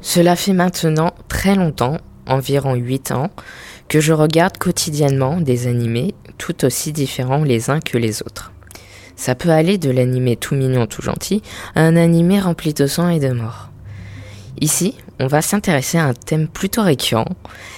Cela 0.00 0.36
fait 0.36 0.52
maintenant 0.52 1.12
très 1.28 1.54
longtemps, 1.54 1.98
environ 2.26 2.74
8 2.74 3.12
ans, 3.12 3.30
que 3.88 4.00
je 4.00 4.12
regarde 4.12 4.56
quotidiennement 4.56 5.40
des 5.40 5.66
animés 5.66 6.14
tout 6.38 6.64
aussi 6.64 6.92
différents 6.92 7.44
les 7.44 7.70
uns 7.70 7.80
que 7.80 7.98
les 7.98 8.22
autres. 8.22 8.52
Ça 9.16 9.34
peut 9.34 9.50
aller 9.50 9.76
de 9.76 9.90
l'animé 9.90 10.36
tout 10.36 10.54
mignon, 10.54 10.86
tout 10.86 11.02
gentil, 11.02 11.42
à 11.74 11.82
un 11.82 11.96
animé 11.96 12.40
rempli 12.40 12.72
de 12.72 12.86
sang 12.86 13.10
et 13.10 13.20
de 13.20 13.30
mort. 13.30 13.69
Ici, 14.60 14.94
on 15.18 15.26
va 15.26 15.40
s'intéresser 15.40 15.96
à 15.96 16.04
un 16.04 16.12
thème 16.12 16.46
plutôt 16.46 16.82
récurrent, 16.82 17.34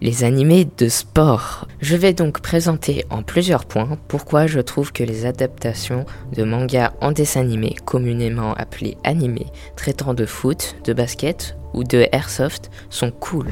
les 0.00 0.24
animés 0.24 0.66
de 0.76 0.88
sport. 0.88 1.68
Je 1.80 1.94
vais 1.94 2.12
donc 2.12 2.40
présenter 2.40 3.04
en 3.10 3.22
plusieurs 3.22 3.64
points 3.64 3.96
pourquoi 4.08 4.48
je 4.48 4.58
trouve 4.58 4.92
que 4.92 5.04
les 5.04 5.24
adaptations 5.24 6.04
de 6.34 6.42
mangas 6.42 6.92
en 7.00 7.12
dessin 7.12 7.42
animé, 7.42 7.76
communément 7.84 8.54
appelés 8.54 8.96
animés, 9.04 9.46
traitant 9.76 10.14
de 10.14 10.26
foot, 10.26 10.74
de 10.84 10.92
basket 10.92 11.56
ou 11.74 11.84
de 11.84 12.08
airsoft, 12.10 12.70
sont 12.90 13.12
cool. 13.12 13.46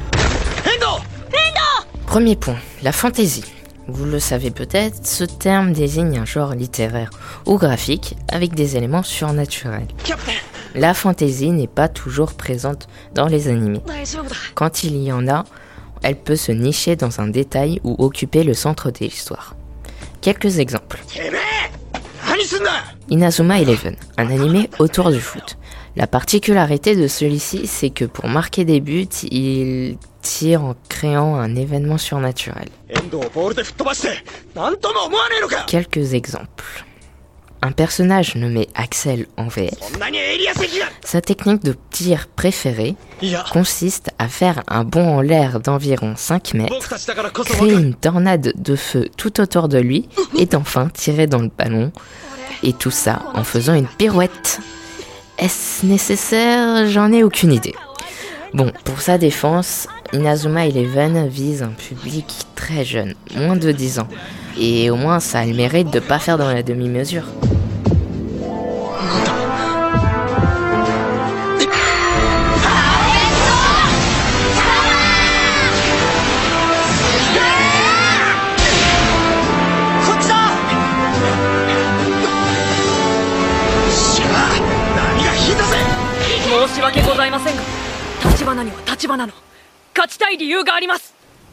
Premier 2.06 2.36
point, 2.36 2.58
la 2.82 2.92
fantaisie. 2.92 3.44
Vous 3.86 4.04
le 4.04 4.18
savez 4.18 4.50
peut-être, 4.50 5.06
ce 5.06 5.24
terme 5.24 5.72
désigne 5.72 6.18
un 6.18 6.24
genre 6.24 6.54
littéraire 6.54 7.10
ou 7.46 7.56
graphique 7.56 8.16
avec 8.28 8.54
des 8.54 8.76
éléments 8.76 9.02
surnaturels. 9.02 9.86
La 10.74 10.94
fantaisie 10.94 11.50
n'est 11.50 11.66
pas 11.66 11.88
toujours 11.88 12.34
présente 12.34 12.88
dans 13.14 13.26
les 13.26 13.48
animés. 13.48 13.80
Quand 14.54 14.84
il 14.84 14.96
y 15.02 15.12
en 15.12 15.28
a, 15.28 15.44
elle 16.02 16.16
peut 16.16 16.36
se 16.36 16.52
nicher 16.52 16.96
dans 16.96 17.20
un 17.20 17.28
détail 17.28 17.80
ou 17.84 17.94
occuper 17.98 18.42
le 18.42 18.54
centre 18.54 18.90
de 18.90 18.98
l'histoire. 19.00 19.54
Quelques 20.20 20.58
exemples. 20.58 21.00
Inazuma 23.08 23.60
Eleven, 23.60 23.96
un 24.16 24.30
animé 24.30 24.70
autour 24.78 25.10
du 25.10 25.20
foot. 25.20 25.58
La 25.94 26.06
particularité 26.06 26.96
de 26.96 27.06
celui-ci, 27.06 27.66
c'est 27.66 27.90
que 27.90 28.06
pour 28.06 28.26
marquer 28.26 28.64
des 28.64 28.80
buts, 28.80 29.06
il 29.30 29.98
tire 30.22 30.64
en 30.64 30.74
créant 30.88 31.34
un 31.34 31.54
événement 31.54 31.98
surnaturel. 31.98 32.68
Quelques 35.66 36.14
exemples. 36.14 36.81
Un 37.64 37.70
personnage 37.70 38.34
nommé 38.34 38.66
Axel 38.74 39.26
en 39.36 39.46
VF. 39.46 39.70
Sa 41.04 41.20
technique 41.20 41.62
de 41.62 41.76
tir 41.90 42.26
préférée 42.34 42.96
consiste 43.52 44.10
à 44.18 44.26
faire 44.26 44.64
un 44.66 44.82
bond 44.82 45.18
en 45.18 45.20
l'air 45.20 45.60
d'environ 45.60 46.14
5 46.16 46.54
mètres, 46.54 46.94
créer 47.44 47.74
une 47.74 47.94
tornade 47.94 48.52
de 48.56 48.74
feu 48.74 49.08
tout 49.16 49.40
autour 49.40 49.68
de 49.68 49.78
lui 49.78 50.08
et 50.36 50.48
enfin 50.56 50.88
tirer 50.88 51.28
dans 51.28 51.38
le 51.38 51.50
ballon. 51.56 51.92
Et 52.64 52.72
tout 52.72 52.90
ça 52.90 53.22
en 53.34 53.44
faisant 53.44 53.74
une 53.74 53.86
pirouette. 53.86 54.58
Est-ce 55.38 55.86
nécessaire? 55.86 56.88
J'en 56.88 57.12
ai 57.12 57.22
aucune 57.22 57.52
idée. 57.52 57.74
Bon, 58.54 58.72
pour 58.84 59.00
sa 59.00 59.18
défense, 59.18 59.86
Inazuma 60.12 60.66
Eleven 60.66 61.28
vise 61.28 61.62
un 61.62 61.70
public 61.70 62.26
très 62.54 62.84
jeune, 62.84 63.14
moins 63.36 63.56
de 63.56 63.72
10 63.72 64.00
ans. 64.00 64.08
Et 64.58 64.90
au 64.90 64.96
moins, 64.96 65.20
ça 65.20 65.40
a 65.40 65.46
le 65.46 65.54
mérite 65.54 65.90
de 65.90 66.00
pas 66.00 66.18
faire 66.18 66.38
dans 66.38 66.52
la 66.52 66.62
demi-mesure. 66.62 67.24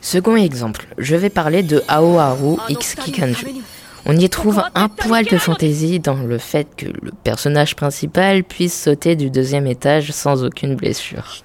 Second 0.01 0.35
exemple, 0.35 0.87
je 0.97 1.15
vais 1.15 1.29
parler 1.29 1.61
de 1.61 1.83
Aoharu 1.87 2.57
X 2.69 2.95
Kikanju. 2.95 3.45
On 4.05 4.17
y 4.17 4.29
trouve 4.29 4.63
un 4.73 4.87
poil 4.87 5.25
de 5.25 5.37
fantaisie 5.37 5.99
dans 5.99 6.15
le 6.15 6.37
fait 6.37 6.67
que 6.75 6.86
le 6.86 7.11
personnage 7.23 7.75
principal 7.75 8.43
puisse 8.43 8.83
sauter 8.83 9.15
du 9.15 9.30
deuxième 9.30 9.67
étage 9.67 10.11
sans 10.11 10.43
aucune 10.43 10.75
blessure. 10.75 11.43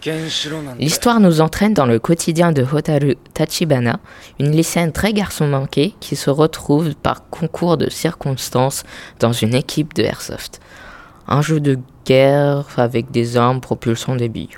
L'histoire 0.78 1.20
nous 1.20 1.40
entraîne 1.40 1.74
dans 1.74 1.84
le 1.86 1.98
quotidien 1.98 2.52
de 2.52 2.62
Hotaru 2.62 3.16
Tachibana, 3.34 3.98
une 4.40 4.52
lycéenne 4.52 4.92
très 4.92 5.12
garçon 5.12 5.46
manqué 5.46 5.94
qui 6.00 6.16
se 6.16 6.30
retrouve 6.30 6.94
par 6.94 7.28
concours 7.28 7.76
de 7.76 7.90
circonstances 7.90 8.84
dans 9.20 9.32
une 9.32 9.54
équipe 9.54 9.92
de 9.94 10.04
airsoft. 10.04 10.60
Un 11.26 11.42
jeu 11.42 11.60
de 11.60 11.78
guerre 12.06 12.64
avec 12.76 13.10
des 13.10 13.36
armes 13.36 13.60
propulsant 13.60 14.16
des 14.16 14.28
billes. 14.28 14.56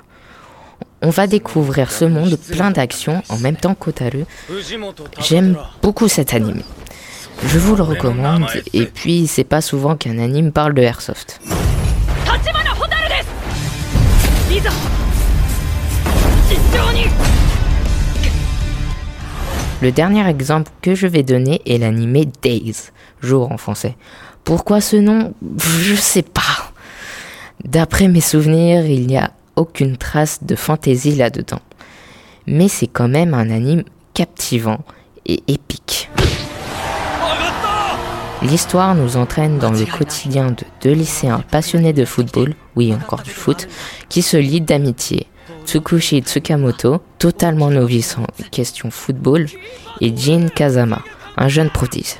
On 1.07 1.09
va 1.09 1.25
découvrir 1.25 1.89
ce 1.89 2.03
monde 2.03 2.37
plein 2.51 2.69
d'actions 2.69 3.23
en 3.29 3.37
même 3.37 3.55
temps 3.55 3.75
qu'Otaru. 3.75 4.25
J'aime 5.21 5.57
beaucoup 5.81 6.09
cet 6.09 6.33
anime. 6.33 6.63
Je 7.45 7.59
vous 7.59 7.77
le 7.77 7.83
recommande, 7.83 8.45
et 8.73 8.85
puis 8.87 9.25
c'est 9.25 9.45
pas 9.45 9.61
souvent 9.61 9.95
qu'un 9.95 10.19
anime 10.19 10.51
parle 10.51 10.73
de 10.73 10.81
airsoft. 10.81 11.39
Le 19.81 19.91
dernier 19.93 20.27
exemple 20.27 20.69
que 20.81 20.93
je 20.93 21.07
vais 21.07 21.23
donner 21.23 21.61
est 21.65 21.77
l'anime 21.77 22.25
Days, 22.41 22.89
jour 23.21 23.49
en 23.49 23.57
français. 23.57 23.95
Pourquoi 24.43 24.81
ce 24.81 24.97
nom? 24.97 25.33
Je 25.57 25.95
sais 25.95 26.21
pas. 26.21 26.73
D'après 27.63 28.09
mes 28.09 28.19
souvenirs, 28.19 28.85
il 28.85 29.07
n'y 29.07 29.17
a 29.17 29.31
aucune 29.57 29.97
trace 29.97 30.43
de 30.43 30.55
fantaisie 30.55 31.15
là-dedans. 31.15 31.59
Mais 32.45 32.69
c'est 32.69 32.87
quand 32.87 33.09
même 33.09 33.33
un 33.33 33.49
anime 33.49 33.83
captivant 34.13 34.79
et 35.25 35.43
épique. 35.47 36.09
L'histoire 38.43 38.93
nous 38.95 39.17
entraîne 39.17 39.57
dans 39.57 39.71
le 39.71 39.85
quotidien 39.85 40.51
de 40.51 40.63
deux 40.81 40.93
lycéens 40.93 41.43
passionnés 41.51 41.91
de 41.91 42.05
football, 42.05 42.53
oui 42.75 42.93
encore 42.93 43.23
du 43.23 43.31
foot, 43.31 43.67
qui 44.09 44.21
se 44.21 44.37
lient 44.37 44.61
d'amitié. 44.61 45.27
Tsukushi 45.65 46.21
Tsukamoto, 46.21 47.01
totalement 47.17 47.69
novice 47.69 48.15
en 48.17 48.25
question 48.51 48.91
football, 48.91 49.47
et 50.01 50.15
Jin 50.15 50.49
Kazama, 50.49 51.01
un 51.35 51.47
jeune 51.49 51.69
prodige. 51.69 52.15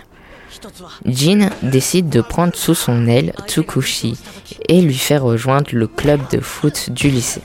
Jin 1.05 1.49
décide 1.63 2.09
de 2.09 2.21
prendre 2.21 2.55
sous 2.55 2.75
son 2.75 3.07
aile 3.07 3.33
Tsukushi 3.47 4.17
et 4.67 4.81
lui 4.81 4.97
faire 4.97 5.23
rejoindre 5.23 5.69
le 5.73 5.87
club 5.87 6.21
de 6.31 6.39
foot 6.39 6.89
du 6.89 7.09
lycée. 7.09 7.41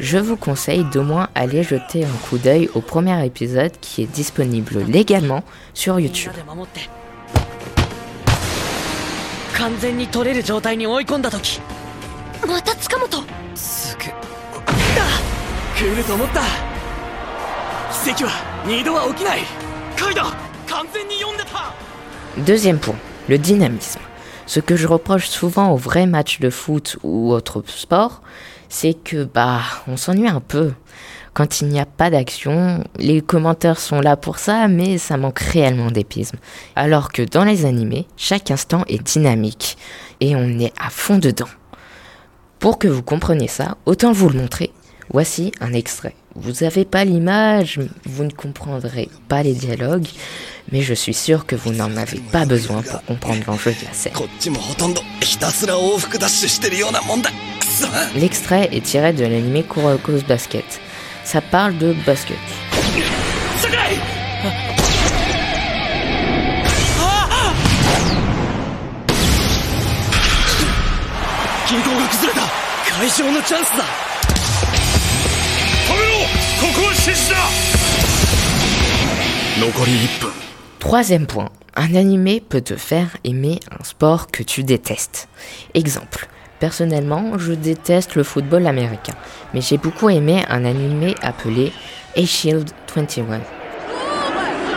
Je 0.00 0.18
vous 0.18 0.36
conseille 0.36 0.84
d'au 0.84 1.02
moins 1.02 1.28
aller 1.34 1.62
jeter 1.62 2.04
un 2.04 2.28
coup 2.28 2.38
d'œil 2.38 2.70
au 2.74 2.80
premier 2.80 3.24
épisode 3.24 3.72
qui 3.80 4.02
est 4.02 4.06
disponible 4.06 4.84
légalement 4.86 5.42
sur 5.74 5.98
YouTube. 5.98 6.32
Deuxième 22.46 22.78
point, 22.78 22.94
le 23.28 23.36
dynamisme. 23.36 23.98
Ce 24.46 24.60
que 24.60 24.76
je 24.76 24.86
reproche 24.86 25.26
souvent 25.26 25.72
aux 25.72 25.76
vrais 25.76 26.06
matchs 26.06 26.38
de 26.38 26.50
foot 26.50 26.96
ou 27.02 27.32
autres 27.32 27.64
sports, 27.66 28.22
c'est 28.68 28.94
que 28.94 29.24
bah 29.24 29.60
on 29.88 29.96
s'ennuie 29.96 30.28
un 30.28 30.40
peu. 30.40 30.72
Quand 31.34 31.60
il 31.60 31.68
n'y 31.68 31.80
a 31.80 31.86
pas 31.86 32.10
d'action, 32.10 32.84
les 32.96 33.22
commentaires 33.22 33.80
sont 33.80 34.00
là 34.00 34.16
pour 34.16 34.38
ça, 34.38 34.68
mais 34.68 34.98
ça 34.98 35.16
manque 35.16 35.40
réellement 35.40 35.90
d'épisme. 35.90 36.38
Alors 36.76 37.10
que 37.10 37.22
dans 37.22 37.44
les 37.44 37.66
animés, 37.66 38.06
chaque 38.16 38.52
instant 38.52 38.84
est 38.86 39.02
dynamique 39.02 39.76
et 40.20 40.36
on 40.36 40.60
est 40.60 40.72
à 40.80 40.90
fond 40.90 41.18
dedans. 41.18 41.48
Pour 42.60 42.78
que 42.78 42.88
vous 42.88 43.02
compreniez 43.02 43.48
ça, 43.48 43.76
autant 43.84 44.12
vous 44.12 44.28
le 44.28 44.38
montrer. 44.38 44.72
Voici 45.10 45.52
un 45.60 45.72
extrait. 45.72 46.14
Vous 46.34 46.62
n'avez 46.64 46.84
pas 46.84 47.04
l'image, 47.04 47.80
vous 48.04 48.24
ne 48.24 48.30
comprendrez 48.30 49.08
pas 49.28 49.42
les 49.42 49.54
dialogues, 49.54 50.06
mais 50.72 50.82
je 50.82 50.94
suis 50.94 51.14
sûr 51.14 51.46
que 51.46 51.56
vous 51.56 51.72
n'en 51.72 51.96
avez 51.96 52.18
pas 52.18 52.44
besoin 52.44 52.82
pour 52.82 53.02
comprendre 53.04 53.42
l'enjeu 53.46 53.72
de 53.72 53.84
la 53.86 53.92
scène. 53.92 54.12
L'extrait 58.16 58.68
est 58.72 58.84
tiré 58.84 59.12
de 59.12 59.24
l'anime 59.24 59.62
Kuroko's 59.64 60.24
Basket. 60.24 60.64
Ça 61.24 61.40
parle 61.40 61.76
de 61.78 61.94
basket. 62.06 62.36
Troisième 80.88 81.26
point, 81.26 81.50
un 81.76 81.94
animé 81.94 82.40
peut 82.40 82.62
te 82.62 82.74
faire 82.74 83.18
aimer 83.22 83.60
un 83.78 83.84
sport 83.84 84.28
que 84.28 84.42
tu 84.42 84.64
détestes. 84.64 85.28
Exemple, 85.74 86.28
Personnellement, 86.60 87.36
je 87.36 87.52
déteste 87.52 88.14
le 88.14 88.22
football 88.22 88.66
américain, 88.66 89.12
mais 89.52 89.60
j'ai 89.60 89.76
beaucoup 89.76 90.08
aimé 90.08 90.46
un 90.48 90.64
animé 90.64 91.14
appelé 91.20 91.74
A-Shield 92.16 92.70
21. 92.96 93.42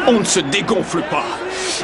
On 0.06 0.20
ne 0.20 0.26
se 0.26 0.42
dégonfle 0.42 1.02
pas. 1.10 1.24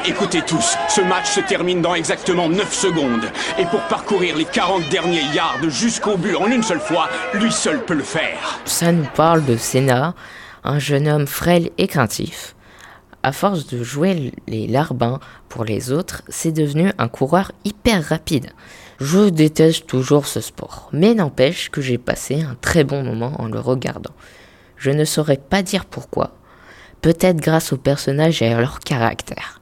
Écoutez 0.05 0.41
tous, 0.41 0.75
ce 0.89 0.99
match 0.99 1.27
se 1.27 1.39
termine 1.39 1.81
dans 1.81 1.95
exactement 1.95 2.49
9 2.49 2.73
secondes. 2.73 3.31
Et 3.57 3.65
pour 3.67 3.79
parcourir 3.83 4.35
les 4.35 4.43
40 4.43 4.89
derniers 4.89 5.23
yards 5.33 5.69
jusqu'au 5.69 6.17
but 6.17 6.35
en 6.35 6.47
une 6.47 6.63
seule 6.63 6.81
fois, 6.81 7.07
lui 7.33 7.51
seul 7.53 7.81
peut 7.85 7.93
le 7.93 8.03
faire. 8.03 8.59
Ça 8.65 8.91
nous 8.91 9.07
parle 9.15 9.45
de 9.45 9.55
Senna, 9.55 10.15
un 10.65 10.79
jeune 10.79 11.07
homme 11.07 11.27
frêle 11.27 11.69
et 11.77 11.87
craintif. 11.87 12.56
À 13.23 13.31
force 13.31 13.67
de 13.67 13.83
jouer 13.83 14.31
les 14.47 14.67
larbins 14.67 15.19
pour 15.49 15.65
les 15.65 15.91
autres, 15.91 16.21
c'est 16.29 16.51
devenu 16.51 16.91
un 16.97 17.07
coureur 17.07 17.51
hyper 17.65 18.03
rapide. 18.03 18.51
Je 18.99 19.29
déteste 19.29 19.87
toujours 19.87 20.27
ce 20.27 20.41
sport, 20.41 20.89
mais 20.91 21.13
n'empêche 21.13 21.69
que 21.69 21.81
j'ai 21.81 21.97
passé 21.97 22.41
un 22.41 22.55
très 22.61 22.83
bon 22.83 23.03
moment 23.03 23.33
en 23.39 23.47
le 23.47 23.59
regardant. 23.59 24.13
Je 24.77 24.91
ne 24.91 25.05
saurais 25.05 25.37
pas 25.37 25.61
dire 25.61 25.85
pourquoi, 25.85 26.31
peut-être 27.01 27.37
grâce 27.37 27.73
aux 27.73 27.77
personnages 27.77 28.41
et 28.41 28.47
à 28.47 28.59
leur 28.59 28.79
caractère. 28.79 29.61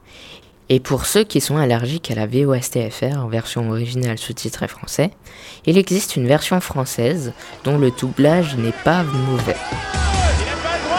Et 0.68 0.80
pour 0.80 1.06
ceux 1.06 1.22
qui 1.22 1.40
sont 1.40 1.56
allergiques 1.56 2.10
à 2.10 2.16
la 2.16 2.26
VOSTFR 2.26 3.18
en 3.18 3.28
version 3.28 3.70
originale 3.70 4.18
sous-titrée 4.18 4.68
français, 4.68 5.10
il 5.64 5.78
existe 5.78 6.16
une 6.16 6.26
version 6.26 6.60
française 6.60 7.32
dont 7.62 7.78
le 7.78 7.92
doublage 7.92 8.56
n'est 8.56 8.72
pas 8.84 9.04
mauvais. 9.04 9.56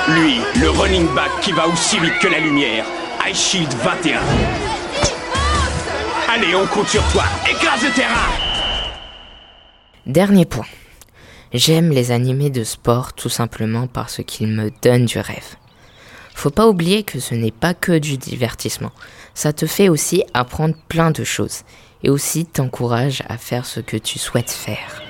Lui, 0.09 0.39
le 0.61 0.69
running 0.69 1.05
back 1.13 1.29
qui 1.41 1.51
va 1.51 1.67
aussi 1.67 1.99
vite 1.99 2.17
que 2.21 2.29
la 2.29 2.39
lumière, 2.39 2.85
High 3.25 3.35
Shield 3.35 3.73
21. 3.73 4.21
Allez, 6.29 6.55
on 6.55 6.65
compte 6.67 6.87
sur 6.87 7.03
toi, 7.11 7.25
écrase 7.49 7.83
le 7.83 7.91
terrain 7.91 8.31
Dernier 10.05 10.45
point. 10.45 10.65
J'aime 11.51 11.89
les 11.89 12.11
animés 12.11 12.49
de 12.49 12.63
sport 12.63 13.11
tout 13.11 13.27
simplement 13.27 13.87
parce 13.87 14.21
qu'ils 14.25 14.47
me 14.47 14.71
donnent 14.81 15.07
du 15.07 15.19
rêve. 15.19 15.57
Faut 16.33 16.51
pas 16.51 16.67
oublier 16.67 17.03
que 17.03 17.19
ce 17.19 17.35
n'est 17.35 17.51
pas 17.51 17.73
que 17.73 17.97
du 17.97 18.17
divertissement. 18.17 18.93
Ça 19.33 19.51
te 19.51 19.65
fait 19.65 19.89
aussi 19.89 20.23
apprendre 20.33 20.75
plein 20.87 21.11
de 21.11 21.25
choses 21.25 21.63
et 22.03 22.09
aussi 22.09 22.45
t'encourage 22.45 23.23
à 23.27 23.37
faire 23.37 23.65
ce 23.65 23.81
que 23.81 23.97
tu 23.97 24.19
souhaites 24.19 24.51
faire. 24.51 25.01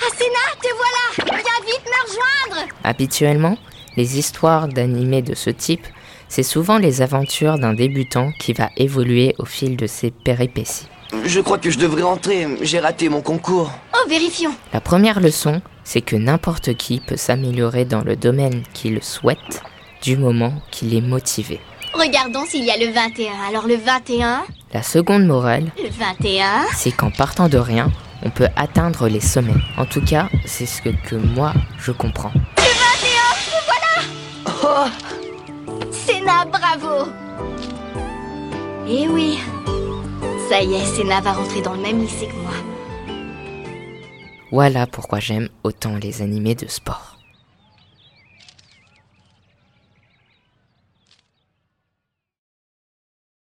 Asena, 0.00 0.56
te 0.62 0.68
voilà 0.74 1.42
Viens 1.42 1.66
vite 1.66 1.84
me 1.84 2.08
rejoindre 2.08 2.72
Habituellement, 2.84 3.58
les 3.96 4.18
histoires 4.18 4.68
d'animés 4.68 5.22
de 5.22 5.34
ce 5.34 5.50
type, 5.50 5.86
c'est 6.28 6.42
souvent 6.42 6.78
les 6.78 7.02
aventures 7.02 7.58
d'un 7.58 7.74
débutant 7.74 8.32
qui 8.38 8.52
va 8.52 8.70
évoluer 8.76 9.34
au 9.38 9.44
fil 9.44 9.76
de 9.76 9.86
ses 9.86 10.10
péripéties. 10.10 10.88
Je 11.24 11.40
crois 11.40 11.58
que 11.58 11.70
je 11.70 11.78
devrais 11.78 12.02
entrer, 12.02 12.46
j'ai 12.62 12.80
raté 12.80 13.08
mon 13.08 13.22
concours. 13.22 13.70
Oh, 13.94 14.08
vérifions 14.08 14.52
La 14.72 14.80
première 14.80 15.20
leçon, 15.20 15.62
c'est 15.84 16.00
que 16.00 16.16
n'importe 16.16 16.74
qui 16.74 17.00
peut 17.00 17.16
s'améliorer 17.16 17.84
dans 17.84 18.02
le 18.02 18.16
domaine 18.16 18.62
qu'il 18.74 19.02
souhaite 19.02 19.62
du 20.02 20.16
moment 20.16 20.52
qu'il 20.70 20.94
est 20.94 21.00
motivé. 21.00 21.60
Regardons 21.94 22.44
s'il 22.44 22.64
y 22.64 22.70
a 22.70 22.76
le 22.76 22.92
21. 22.92 23.32
Alors 23.48 23.66
le 23.66 23.76
21, 23.76 24.44
La 24.74 24.82
seconde 24.82 25.26
morale, 25.26 25.70
le 25.82 25.88
21... 25.88 26.66
c'est 26.74 26.90
qu'en 26.92 27.10
partant 27.10 27.48
de 27.48 27.58
rien, 27.58 27.90
on 28.22 28.30
peut 28.30 28.48
atteindre 28.56 29.08
les 29.08 29.20
sommets. 29.20 29.52
En 29.78 29.86
tout 29.86 30.04
cas, 30.04 30.28
c'est 30.44 30.66
ce 30.66 30.82
que, 30.82 30.90
que 31.08 31.14
moi, 31.14 31.54
je 31.78 31.92
comprends. 31.92 32.32
Bravo 36.66 37.10
Eh 38.88 39.08
oui 39.08 39.38
Ça 40.48 40.62
y 40.62 40.74
est, 40.74 40.84
Senna 40.84 41.20
va 41.20 41.32
rentrer 41.32 41.62
dans 41.62 41.74
le 41.74 41.80
même 41.82 42.00
lycée 42.00 42.28
que 42.28 42.36
moi. 42.36 42.52
Voilà 44.52 44.86
pourquoi 44.86 45.18
j'aime 45.18 45.48
autant 45.64 45.96
les 45.96 46.22
animés 46.22 46.54
de 46.54 46.66
sport. 46.66 47.15